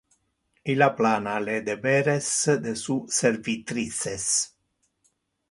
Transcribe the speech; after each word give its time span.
Illa 0.73 0.85
plana 1.01 1.33
le 1.43 1.57
deberes 1.67 2.31
de 2.65 2.73
su 2.85 2.97
servitrices. 3.19 4.27